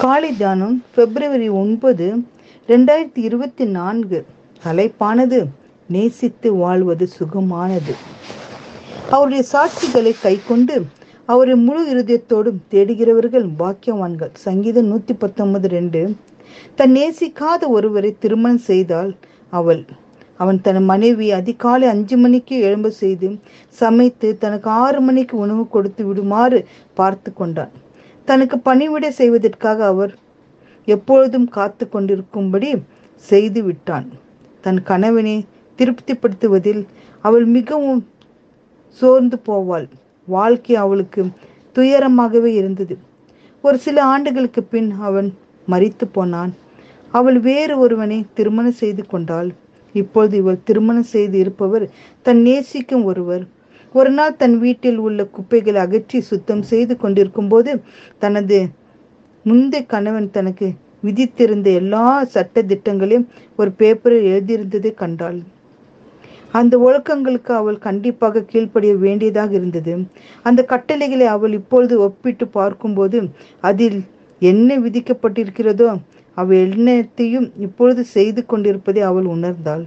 [0.00, 2.06] காலை தியானம் பிப்ரவரி ஒன்பது
[2.68, 4.18] ரெண்டாயிரத்தி இருபத்தி நான்கு.
[4.64, 5.38] தலைப்பானது
[5.88, 7.94] நேசித்து வாழ்வது சுகமானது.
[9.10, 10.76] அவருடைய சாட்சிகளை கைக்கொண்டு
[11.26, 14.32] அவரை முழு இருதயத்தோடும் தேடுகிறவர்கள் பாக்கியவான்கள்.
[14.46, 16.02] சங்கீதம் நூத்தி பத்தொன்பது ரெண்டு.
[16.74, 19.16] தன் நேசிக்காத ஒருவரை திருமணம் செய்தால்
[19.50, 19.84] அவள்
[20.36, 23.28] அவன் தன் மனைவி அதிகாலை அஞ்சு மணிக்கு எழும்ப செய்து
[23.68, 26.60] சமைத்து தனக்கு ஆறு மணிக்கு உணவு கொடுத்து விடுமாறு
[26.94, 27.74] பார்த்து கொண்டான்.
[28.26, 30.12] தனக்கு பணிவிடை செய்வதற்காக அவர்
[30.88, 32.70] எப்பொழுதும் காத்து கொண்டிருக்கும்படி
[33.28, 34.08] செய்து விட்டான்.
[34.64, 35.36] தன் கணவனை
[35.78, 36.82] திருப்திப்படுத்துவதில்
[37.24, 38.02] அவள் மிகவும்
[39.00, 39.86] சோர்ந்து போவாள்.
[40.28, 41.22] வாழ்க்கை அவளுக்கு
[41.74, 42.94] துயரமாகவே இருந்தது.
[43.64, 45.28] ஒரு சில ஆண்டுகளுக்கு பின் அவன்
[45.68, 46.52] மறித்து போனான்.
[47.12, 49.50] அவள் வேறு ஒருவனை திருமணம் செய்து கொண்டாள்.
[49.94, 51.84] இப்பொழுது இவள் திருமணம் செய்து இருப்பவர்
[52.26, 53.44] தன் நேசிக்கும் ஒருவர்.
[53.98, 57.72] ஒரு நாள் தன் வீட்டில் உள்ள குப்பைகளை அகற்றி சுத்தம் செய்து கொண்டிருக்கும் போது
[58.22, 58.58] தனது
[59.46, 60.68] முந்தைய கணவன் தனக்கு
[61.04, 63.26] விதித்திருந்த எல்லா சட்ட திட்டங்களையும்
[63.58, 65.38] ஒரு பேப்பரில் எழுதியிருந்ததை கண்டாள்.
[66.52, 69.94] அந்த ஒழுக்கங்களுக்கு அவள் கண்டிப்பாக கீழ்ப்படிய வேண்டியதாக இருந்தது.
[70.48, 73.18] அந்த கட்டளைகளை அவள் இப்பொழுது ஒப்பிட்டு பார்க்கும்போது
[73.64, 73.98] அதில்
[74.42, 75.90] என்ன விதிக்கப்பட்டிருக்கிறதோ
[76.36, 79.84] அவள் எண்ணத்தையும் இப்பொழுது செய்து கொண்டிருப்பதை அவள் உணர்ந்தாள்.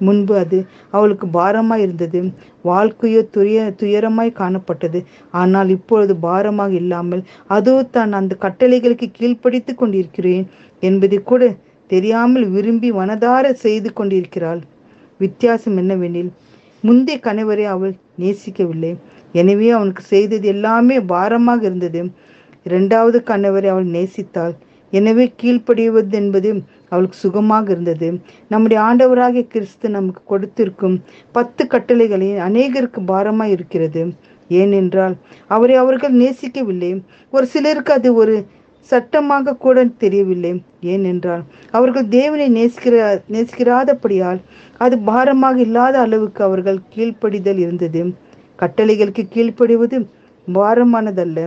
[0.00, 0.58] முன்பு அது
[0.90, 2.20] அவளுக்கு பாரமாய் இருந்தது.
[2.62, 5.00] வாழ்க்கையோ துய துயரமாய் காணப்பட்டது.
[5.30, 7.22] ஆனால் இப்பொழுது பாரமாக இல்லாமல்
[7.56, 10.44] அதோ தான் அந்த கட்டளைகளுக்கு கீழ்ப்படித்து கொண்டிருக்கிறேன்
[10.82, 11.42] என்பதை கூட
[11.90, 14.62] தெரியாமல் விரும்பி மனதார செய்து கொண்டிருக்கிறாள்.
[15.20, 16.30] வித்தியாசம் என்னவெனில்
[16.84, 17.92] முந்தைய கணவரை அவள்
[18.22, 18.92] நேசிக்கவில்லை.
[19.34, 22.00] எனவே அவனுக்கு செய்தது எல்லாமே பாரமாக இருந்தது.
[22.66, 24.54] இரண்டாவது கணவரை அவள் நேசித்தாள்.
[24.98, 26.50] எனவே கீழ்ப்படிவது என்பது
[26.92, 28.08] அவளுக்கு சுகமாக இருந்தது.
[28.52, 30.96] நம்முடைய ஆண்டவராகிய கிறிஸ்து நமக்கு கொடுத்திருக்கும்
[31.36, 34.02] பத்து கட்டளைகளை அநேகருக்கு பாரமாய் இருக்கிறது.
[34.50, 35.14] ஏனென்றால்
[35.54, 36.90] அவரை அவர்கள் நேசிக்கவில்லை.
[37.32, 38.34] ஒரு சிலருக்கு அது ஒரு
[38.90, 40.52] சட்டமாக கூட தெரியவில்லை.
[40.94, 41.42] ஏனென்றால்
[41.76, 42.96] அவர்கள் தேவனை நேசிக்கிற
[43.34, 44.40] நேசிக்கிறாதபடியால்
[44.80, 48.02] அது பாரமாக இல்லாத அளவுக்கு அவர்கள் கீழ்ப்படிதல் இருந்தது.
[48.62, 49.96] கட்டளைகளுக்கு கீழ்ப்படிவது
[50.46, 51.38] பாரமானதல்ல.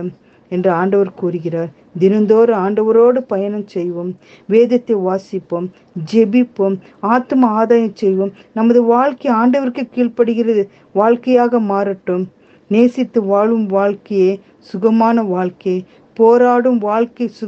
[0.48, 1.70] என்று ஆண்டவர் கூறுகிறார்.
[1.98, 4.10] தினந்தோறும் ஆண்டவரோடு பயணம் செய்வோம்
[4.46, 5.68] வேதத்தை வாசிப்போம்
[6.12, 8.32] ஜெபிப்போம் ஆத்ம ஆதாயம் செய்வோம்.
[8.54, 12.24] நமது வாழ்க்கை ஆண்டவருக்கு கீழ்ப்படுகிறது வாழ்க்கையாக மாறட்டும்.
[12.68, 15.76] நேசித்து வாழும் வாழ்க்கையே சுகமான வாழ்க்கை
[16.14, 17.46] போராடும் வாழ்க்கை சு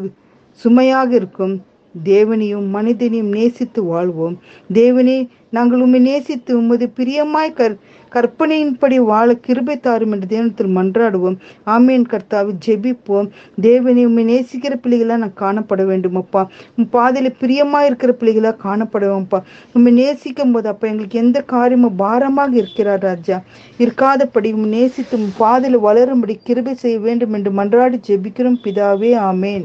[0.61, 1.55] சுமையாக இருக்கும்.
[2.03, 4.39] தேவனையும் மனிதனையும் நேசித்து வாழ்வோம்.
[4.73, 7.79] தேவனே நாங்கள் உண்மை நேசித்து உமது பிரியமாய் கற்
[8.15, 11.37] கற்பனையின்படி வாழ கிருபை தாரும் என்று தேவனத்தில் மன்றாடுவோம்.
[11.67, 13.29] ஆமீன் கர்த்தாவை ஜெபிப்போம்.
[13.61, 16.51] தேவனை உண்மை நேசிக்கிற பிள்ளைகளாக நான் காணப்பட வேண்டும் அப்பா.
[16.77, 19.43] உன் பாதையில் பிரியமாக இருக்கிற பிள்ளைகளாக காணப்படுவோம்ப்பா
[19.73, 23.43] உண்மை நேசிக்கும் போது அப்பா எங்களுக்கு எந்த காரியமும் பாரமாக இருக்கிறார் ராஜா.
[23.79, 28.61] இருக்காதபடி உண்மை நேசித்து உன் பாதையில் வளரும்படி கிருபை செய்ய வேண்டும் என்று மன்றாடி ஜெபிக்கிறோம்.
[28.65, 29.65] பிதாவே ஆமேன்.